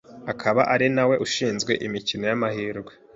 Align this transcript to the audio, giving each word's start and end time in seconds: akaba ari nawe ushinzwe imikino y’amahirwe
akaba 0.31 0.61
ari 0.73 0.87
nawe 0.95 1.15
ushinzwe 1.25 1.71
imikino 1.87 2.23
y’amahirwe 2.29 2.91